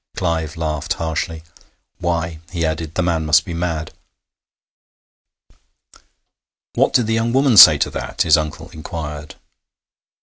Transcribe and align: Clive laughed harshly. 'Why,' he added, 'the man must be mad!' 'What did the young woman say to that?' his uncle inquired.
Clive 0.17 0.57
laughed 0.57 0.93
harshly. 0.93 1.43
'Why,' 1.99 2.39
he 2.49 2.65
added, 2.65 2.95
'the 2.95 3.03
man 3.03 3.23
must 3.23 3.45
be 3.45 3.53
mad!' 3.53 3.93
'What 6.73 6.93
did 6.93 7.05
the 7.05 7.13
young 7.13 7.33
woman 7.33 7.55
say 7.55 7.77
to 7.77 7.91
that?' 7.91 8.23
his 8.23 8.35
uncle 8.35 8.69
inquired. 8.71 9.35